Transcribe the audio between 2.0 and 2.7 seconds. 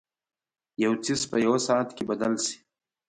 بدل شي.